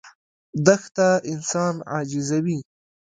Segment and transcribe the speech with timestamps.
[0.65, 2.59] دښته انسان عاجزوي.